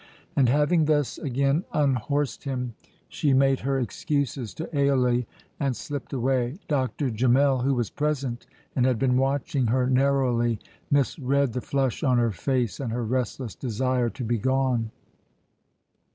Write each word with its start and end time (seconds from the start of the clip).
And 0.35 0.49
having 0.49 0.85
thus 0.85 1.19
again 1.19 1.63
unhorsed 1.73 2.45
him, 2.45 2.73
she 3.07 3.33
made 3.35 3.59
her 3.59 3.79
excuses 3.79 4.51
to 4.55 4.67
Ailie 4.75 5.27
and 5.59 5.75
slipped 5.75 6.11
away. 6.11 6.57
Dr. 6.67 7.11
Gemmell, 7.11 7.59
who 7.61 7.75
was 7.75 7.91
present 7.91 8.47
and 8.75 8.87
had 8.87 8.97
been 8.97 9.15
watching 9.17 9.67
her 9.67 9.85
narrowly, 9.85 10.57
misread 10.89 11.53
the 11.53 11.61
flush 11.61 12.01
on 12.01 12.17
her 12.17 12.31
face 12.31 12.79
and 12.79 12.91
her 12.91 13.03
restless 13.05 13.53
desire 13.53 14.09
to 14.09 14.23
be 14.23 14.39
gone. 14.39 14.89